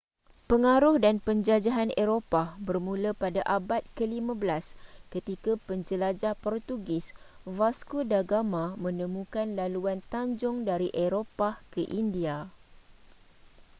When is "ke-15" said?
3.97-4.63